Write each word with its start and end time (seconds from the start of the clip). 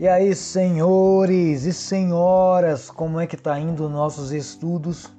E 0.00 0.06
aí, 0.06 0.32
senhores 0.32 1.64
e 1.64 1.72
senhoras, 1.72 2.88
como 2.88 3.18
é 3.18 3.26
que 3.26 3.36
tá 3.36 3.58
indo 3.58 3.88
nossos 3.88 4.30
estudos 4.30 5.12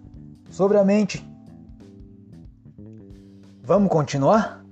sobre 0.50 0.78
a 0.78 0.86
mente? 0.86 1.22
Vamos 3.62 3.92
continuar? 3.92 4.64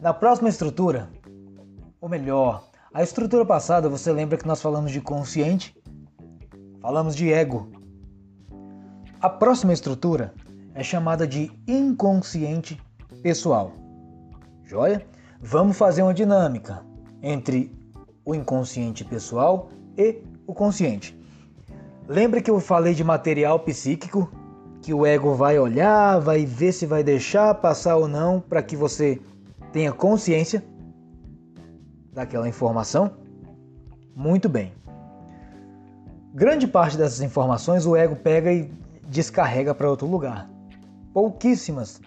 Na 0.00 0.14
próxima 0.14 0.48
estrutura, 0.48 1.10
ou 2.00 2.08
melhor, 2.08 2.70
a 2.94 3.02
estrutura 3.02 3.44
passada, 3.44 3.86
você 3.86 4.10
lembra 4.10 4.38
que 4.38 4.46
nós 4.46 4.62
falamos 4.62 4.90
de 4.90 5.02
consciente? 5.02 5.76
Falamos 6.80 7.14
de 7.14 7.30
ego. 7.30 7.68
A 9.20 9.28
próxima 9.28 9.74
estrutura 9.74 10.32
é 10.74 10.82
chamada 10.82 11.26
de 11.26 11.52
inconsciente 11.68 12.80
pessoal. 13.22 13.72
Joia? 14.64 15.06
Vamos 15.38 15.76
fazer 15.76 16.00
uma 16.00 16.14
dinâmica 16.14 16.82
entre 17.20 17.76
o 18.26 18.34
inconsciente 18.34 19.04
pessoal 19.04 19.70
e 19.96 20.20
o 20.46 20.52
consciente. 20.52 21.16
Lembra 22.08 22.42
que 22.42 22.50
eu 22.50 22.58
falei 22.58 22.92
de 22.92 23.04
material 23.04 23.60
psíquico? 23.60 24.30
Que 24.82 24.92
o 24.92 25.06
ego 25.06 25.34
vai 25.34 25.58
olhar, 25.58 26.18
vai 26.18 26.44
ver 26.44 26.72
se 26.72 26.86
vai 26.86 27.02
deixar 27.02 27.54
passar 27.54 27.96
ou 27.96 28.08
não 28.08 28.40
para 28.40 28.62
que 28.62 28.76
você 28.76 29.20
tenha 29.72 29.92
consciência 29.92 30.62
daquela 32.12 32.48
informação? 32.48 33.12
Muito 34.14 34.48
bem. 34.48 34.72
Grande 36.34 36.66
parte 36.66 36.96
dessas 36.96 37.20
informações 37.20 37.86
o 37.86 37.96
ego 37.96 38.16
pega 38.16 38.52
e 38.52 38.70
descarrega 39.08 39.74
para 39.74 39.88
outro 39.88 40.06
lugar. 40.06 40.50
Pouquíssimas, 41.12 42.00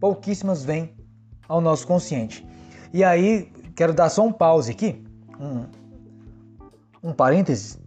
pouquíssimas 0.00 0.64
vêm 0.64 0.94
ao 1.48 1.60
nosso 1.60 1.86
consciente. 1.86 2.46
E 2.92 3.04
aí, 3.04 3.52
quero 3.74 3.92
dar 3.92 4.08
só 4.08 4.24
um 4.24 4.32
pause 4.32 4.70
aqui 4.70 5.05
um, 5.40 5.66
um 7.02 7.12
parênteses 7.12 7.78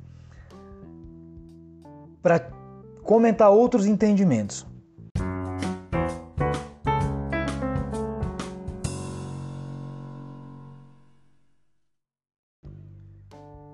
para 2.21 2.39
comentar 3.03 3.49
outros 3.49 3.85
entendimentos. 3.85 4.67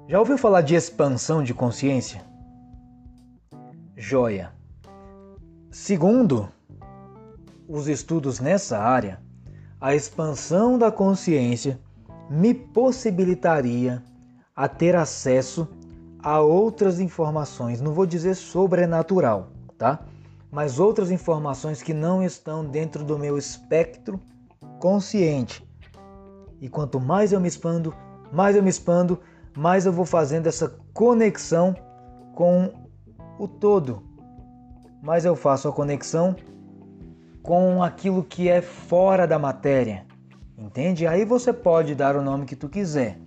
Já 0.07 0.19
ouviu 0.19 0.37
falar 0.37 0.61
de 0.61 0.75
expansão 0.75 1.43
de 1.43 1.53
consciência? 1.53 2.23
Joia. 3.97 4.53
Segundo 5.71 6.47
os 7.67 7.87
estudos 7.87 8.39
nessa 8.39 8.77
área, 8.79 9.19
a 9.81 9.95
expansão 9.95 10.77
da 10.77 10.91
consciência 10.91 11.79
me 12.29 12.53
possibilitaria 12.53 14.03
a 14.55 14.67
ter 14.67 14.95
acesso 14.95 15.67
a 16.19 16.39
outras 16.39 16.99
informações, 16.99 17.81
não 17.81 17.93
vou 17.93 18.05
dizer 18.05 18.35
sobrenatural, 18.35 19.51
tá? 19.77 19.99
Mas 20.49 20.79
outras 20.79 21.11
informações 21.11 21.81
que 21.83 21.93
não 21.93 22.23
estão 22.23 22.65
dentro 22.65 23.03
do 23.03 23.19
meu 23.19 23.37
espectro 23.37 24.19
consciente. 24.79 25.63
E 26.59 26.69
quanto 26.69 26.99
mais 26.99 27.31
eu 27.31 27.39
me 27.39 27.47
expando, 27.47 27.93
mais 28.31 28.55
eu 28.55 28.63
me 28.63 28.69
expando, 28.69 29.19
mais 29.55 29.85
eu 29.85 29.93
vou 29.93 30.05
fazendo 30.05 30.47
essa 30.47 30.75
conexão 30.93 31.75
com 32.33 32.71
o 33.37 33.47
todo. 33.47 34.01
Mais 35.03 35.25
eu 35.25 35.35
faço 35.35 35.67
a 35.67 35.73
conexão 35.73 36.35
com 37.43 37.83
aquilo 37.83 38.23
que 38.23 38.49
é 38.49 38.61
fora 38.61 39.27
da 39.27 39.37
matéria. 39.37 40.05
Entende? 40.57 41.05
Aí 41.05 41.25
você 41.25 41.51
pode 41.51 41.93
dar 41.93 42.15
o 42.15 42.21
nome 42.21 42.45
que 42.45 42.55
tu 42.55 42.69
quiser. 42.69 43.19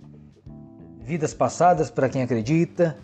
Vidas 0.99 1.33
passadas 1.33 1.89
para 1.89 2.09
quem 2.09 2.23
acredita, 2.23 2.97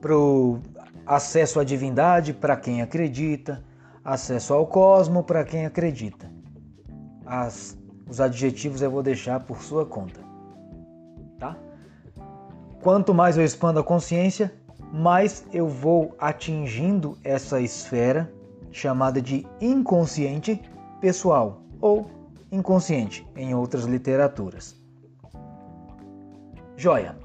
pro 0.00 0.60
acesso 1.06 1.60
à 1.60 1.64
divindade 1.64 2.32
para 2.32 2.56
quem 2.56 2.82
acredita, 2.82 3.62
acesso 4.04 4.52
ao 4.52 4.66
cosmo 4.66 5.22
para 5.22 5.44
quem 5.44 5.64
acredita. 5.64 6.30
As, 7.24 7.76
os 8.08 8.20
adjetivos 8.20 8.82
eu 8.82 8.90
vou 8.90 9.02
deixar 9.02 9.40
por 9.40 9.62
sua 9.62 9.86
conta. 9.86 10.20
Tá? 11.38 11.56
Quanto 12.82 13.14
mais 13.14 13.36
eu 13.36 13.44
expando 13.44 13.80
a 13.80 13.84
consciência, 13.84 14.52
mais 14.92 15.44
eu 15.52 15.68
vou 15.68 16.14
atingindo 16.18 17.16
essa 17.24 17.60
esfera 17.60 18.32
chamada 18.70 19.20
de 19.20 19.46
inconsciente 19.60 20.60
pessoal 21.00 21.62
ou 21.80 22.15
inconsciente 22.50 23.26
em 23.36 23.54
outras 23.54 23.84
literaturas. 23.84 24.76
Joia. 26.76 27.16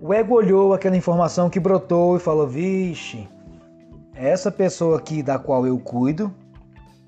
O 0.00 0.12
ego 0.12 0.34
olhou 0.34 0.74
aquela 0.74 0.96
informação 0.96 1.48
que 1.48 1.60
brotou 1.60 2.16
e 2.16 2.20
falou: 2.20 2.46
Vixe, 2.46 3.28
essa 4.14 4.50
pessoa 4.50 4.98
aqui 4.98 5.22
da 5.22 5.38
qual 5.38 5.66
eu 5.66 5.78
cuido 5.78 6.34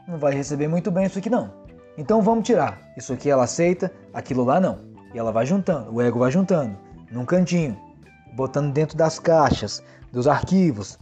não 0.07 0.19
vai 0.19 0.33
receber 0.35 0.69
muito 0.69 0.91
bem 0.91 1.07
isso 1.07 1.19
aqui 1.19 1.29
não. 1.29 1.53
Então 1.99 2.23
vamos 2.23 2.45
tirar. 2.45 2.79
Isso 2.97 3.13
aqui 3.13 3.29
ela 3.29 3.45
aceita, 3.45 3.93
aquilo 4.13 4.45
lá 4.45 4.61
não. 4.61 4.79
E 5.13 5.19
ela 5.19 5.33
vai 5.33 5.47
juntando, 5.47 5.93
o 5.93 6.01
ego 6.01 6.19
vai 6.19 6.31
juntando, 6.31 6.77
num 7.11 7.25
cantinho, 7.25 7.77
botando 8.35 8.73
dentro 8.73 8.97
das 8.97 9.19
caixas, 9.19 9.83
dos 10.13 10.29
arquivos, 10.29 10.99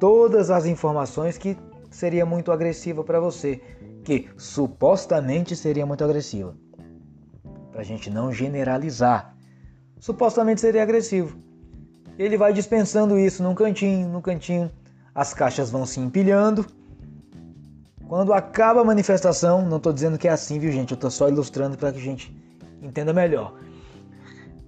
todas 0.00 0.50
as 0.50 0.64
informações 0.64 1.36
que 1.36 1.56
seria 1.90 2.26
muito 2.26 2.52
agressiva 2.52 3.02
para 3.02 3.20
você, 3.20 3.60
que 4.04 4.28
supostamente 4.36 5.54
seria 5.56 5.86
muito 5.86 6.04
agressiva. 6.04 6.54
Para 7.70 7.80
a 7.80 7.84
gente 7.84 8.10
não 8.10 8.32
generalizar, 8.32 9.36
supostamente 9.98 10.60
seria 10.60 10.82
agressivo. 10.82 11.38
Ele 12.18 12.36
vai 12.36 12.52
dispensando 12.52 13.18
isso 13.18 13.42
num 13.42 13.54
cantinho, 13.54 14.08
num 14.08 14.20
cantinho, 14.20 14.70
as 15.14 15.32
caixas 15.32 15.70
vão 15.70 15.86
se 15.86 16.00
empilhando. 16.00 16.66
Quando 18.08 18.32
acaba 18.32 18.80
a 18.80 18.84
manifestação, 18.84 19.64
não 19.64 19.76
estou 19.76 19.92
dizendo 19.92 20.18
que 20.18 20.26
é 20.26 20.30
assim, 20.30 20.58
viu 20.58 20.72
gente? 20.72 20.92
Eu 20.92 20.96
estou 20.96 21.10
só 21.10 21.28
ilustrando 21.28 21.76
para 21.76 21.92
que 21.92 21.98
a 21.98 22.02
gente 22.02 22.34
entenda 22.82 23.12
melhor. 23.12 23.54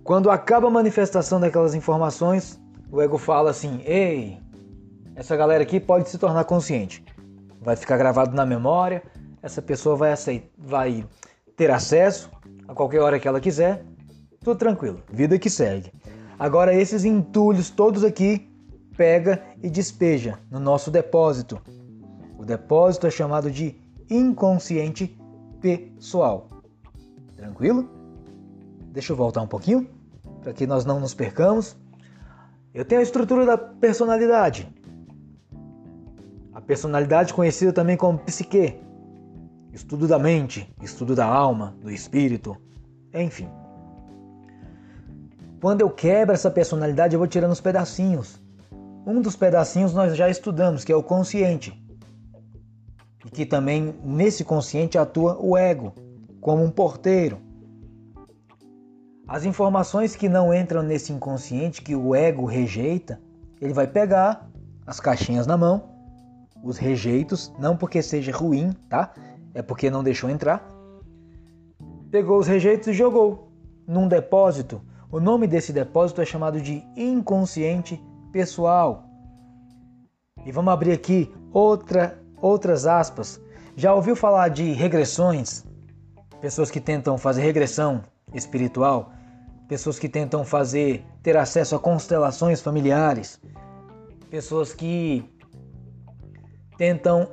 Quando 0.05 0.31
acaba 0.31 0.69
a 0.69 0.71
manifestação 0.71 1.41
daquelas 1.41 1.75
informações, 1.75 2.61
o 2.91 3.01
ego 3.01 3.17
fala 3.17 3.51
assim: 3.51 3.81
Ei, 3.85 4.39
essa 5.15 5.37
galera 5.37 5.63
aqui 5.63 5.81
pode 5.81 6.09
se 6.09 6.19
tornar 6.19 6.45
consciente 6.45 7.03
vai 7.61 7.77
ficar 7.77 7.97
gravado 7.97 8.35
na 8.35 8.47
memória, 8.47 9.03
essa 9.43 9.61
pessoa 9.61 9.97
vai, 9.97 10.13
aceitar, 10.13 10.49
vai 10.59 11.05
ter 11.57 11.71
acesso 11.71 12.31
a 12.67 12.75
qualquer 12.75 13.01
hora 13.01 13.19
que 13.19 13.29
ela 13.29 13.41
quiser, 13.41 13.85
tudo 14.41 14.59
tranquilo, 14.59 15.03
vida 15.13 15.39
que 15.39 15.51
segue. 15.51 15.93
Agora 16.39 16.75
esses 16.75 17.05
entulhos 17.05 17.69
todos 17.69 18.03
aqui 18.03 18.51
pega 18.97 19.43
e 19.63 19.69
despeja 19.69 20.39
no 20.51 20.59
nosso 20.59 20.91
depósito. 20.91 21.61
O 22.39 22.45
depósito 22.45 23.07
é 23.07 23.11
chamado 23.11 23.51
de 23.51 23.77
inconsciente 24.09 25.19
pessoal. 25.61 26.49
Tranquilo? 27.37 27.89
Deixa 28.93 29.13
eu 29.13 29.17
voltar 29.17 29.43
um 29.43 29.47
pouquinho 29.47 29.87
para 30.43 30.53
que 30.53 30.67
nós 30.67 30.85
não 30.85 30.99
nos 30.99 31.15
percamos. 31.15 31.77
Eu 32.73 32.85
tenho 32.85 33.01
a 33.01 33.05
estrutura 33.05 33.45
da 33.45 33.59
personalidade. 33.59 34.69
A 36.61 36.67
personalidade 36.67 37.33
conhecida 37.33 37.73
também 37.73 37.97
como 37.97 38.19
psique, 38.19 38.79
estudo 39.73 40.07
da 40.07 40.19
mente, 40.19 40.71
estudo 40.83 41.15
da 41.15 41.25
alma, 41.25 41.75
do 41.81 41.91
espírito, 41.91 42.55
enfim. 43.15 43.49
Quando 45.59 45.81
eu 45.81 45.89
quebro 45.89 46.35
essa 46.35 46.51
personalidade, 46.51 47.15
eu 47.15 47.19
vou 47.19 47.27
tirando 47.27 47.53
os 47.53 47.63
pedacinhos. 47.63 48.39
Um 49.07 49.23
dos 49.23 49.37
pedacinhos 49.37 49.95
nós 49.95 50.15
já 50.15 50.29
estudamos, 50.29 50.85
que 50.85 50.93
é 50.93 50.97
o 50.97 51.03
consciente. 51.03 51.83
E 53.25 53.31
que 53.31 53.47
também 53.47 53.95
nesse 54.05 54.45
consciente 54.45 54.99
atua 54.99 55.39
o 55.41 55.57
ego, 55.57 55.95
como 56.43 56.63
um 56.63 56.71
porteiro. 56.71 57.39
As 59.27 59.47
informações 59.47 60.15
que 60.15 60.29
não 60.29 60.53
entram 60.53 60.83
nesse 60.83 61.11
inconsciente, 61.11 61.81
que 61.81 61.97
o 61.97 62.15
ego 62.15 62.45
rejeita, 62.45 63.19
ele 63.63 63.73
vai 63.73 63.87
pegar 63.87 64.47
as 64.87 65.01
caixinhas 65.01 65.47
na 65.47 65.57
mão 65.57 66.00
os 66.63 66.79
rejeitos, 66.79 67.53
não 67.59 67.77
porque 67.77 68.03
seja 68.03 68.33
ruim, 68.33 68.73
tá? 68.89 69.13
É 69.55 69.63
porque 69.63 69.91
não 69.91 70.03
deixou 70.03 70.29
entrar. 70.31 70.67
Pegou 72.11 72.39
os 72.39 72.47
rejeitos 72.47 72.89
e 72.89 72.93
jogou 72.93 73.53
num 73.87 74.07
depósito. 74.07 74.81
O 75.11 75.19
nome 75.19 75.47
desse 75.47 75.73
depósito 75.73 76.21
é 76.21 76.25
chamado 76.25 76.61
de 76.61 76.85
inconsciente 76.97 78.01
pessoal. 78.33 79.05
E 80.45 80.53
vamos 80.53 80.73
abrir 80.73 80.93
aqui 80.93 81.33
outra, 81.53 82.19
outras 82.41 82.87
aspas. 82.87 83.41
Já 83.77 83.95
ouviu 83.95 84.15
falar 84.15 84.49
de 84.49 84.73
regressões? 84.73 85.65
Pessoas 86.41 86.71
que 86.71 86.81
tentam 86.81 87.19
fazer 87.19 87.43
regressão 87.43 88.03
espiritual, 88.33 89.13
pessoas 89.69 89.99
que 89.99 90.09
tentam 90.09 90.45
fazer 90.45 91.05
ter 91.23 91.37
acesso 91.37 91.75
a 91.75 91.79
constelações 91.79 92.61
familiares, 92.61 93.41
pessoas 94.31 94.73
que 94.73 95.29
tentam 96.81 97.29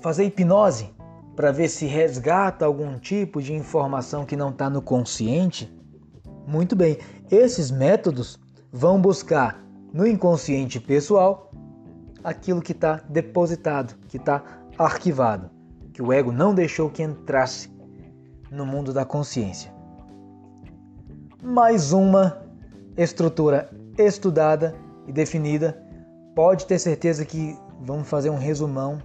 fazer 0.00 0.24
hipnose 0.24 0.88
para 1.36 1.52
ver 1.52 1.68
se 1.68 1.84
resgata 1.84 2.64
algum 2.64 2.98
tipo 2.98 3.42
de 3.42 3.52
informação 3.52 4.24
que 4.24 4.34
não 4.34 4.48
está 4.48 4.70
no 4.70 4.80
consciente? 4.80 5.70
Muito 6.46 6.74
bem, 6.74 6.96
esses 7.30 7.70
métodos 7.70 8.40
vão 8.72 8.98
buscar 8.98 9.62
no 9.92 10.06
inconsciente 10.06 10.80
pessoal 10.80 11.50
aquilo 12.24 12.62
que 12.62 12.72
está 12.72 13.02
depositado, 13.06 13.94
que 14.08 14.16
está 14.16 14.42
arquivado, 14.78 15.50
que 15.92 16.00
o 16.00 16.10
ego 16.10 16.32
não 16.32 16.54
deixou 16.54 16.88
que 16.88 17.02
entrasse 17.02 17.70
no 18.50 18.64
mundo 18.64 18.94
da 18.94 19.04
consciência. 19.04 19.70
Mais 21.42 21.92
uma 21.92 22.40
estrutura 22.96 23.68
estudada 23.98 24.74
e 25.06 25.12
definida. 25.12 25.78
Pode 26.34 26.66
ter 26.66 26.78
certeza 26.78 27.26
que 27.26 27.58
vamos 27.80 28.08
fazer 28.08 28.30
um 28.30 28.38
resumão 28.38 28.98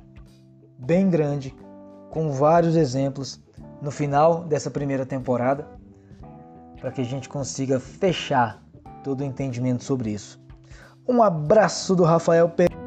bem 0.77 1.09
grande 1.09 1.55
com 2.09 2.31
vários 2.31 2.75
exemplos 2.75 3.41
no 3.81 3.91
final 3.91 4.43
dessa 4.43 4.69
primeira 4.69 5.05
temporada 5.05 5.67
para 6.79 6.91
que 6.91 7.01
a 7.01 7.05
gente 7.05 7.29
consiga 7.29 7.79
fechar 7.79 8.61
todo 9.03 9.21
o 9.21 9.23
entendimento 9.23 9.83
sobre 9.83 10.11
isso. 10.11 10.41
Um 11.07 11.21
abraço 11.21 11.95
do 11.95 12.03
Rafael 12.03 12.49
Pereira. 12.49 12.80